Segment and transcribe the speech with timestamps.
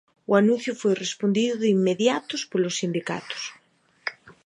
[0.31, 3.41] O anuncio foi respondido de inmediatos polos sindicatos.